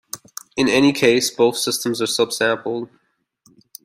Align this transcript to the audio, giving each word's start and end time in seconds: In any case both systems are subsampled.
In 0.57 0.67
any 0.67 0.93
case 0.93 1.29
both 1.29 1.57
systems 1.57 2.01
are 2.01 2.05
subsampled. 2.07 2.89